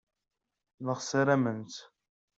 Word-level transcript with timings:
Neɣ 0.85 0.97
ssarament-tt. 1.01 1.79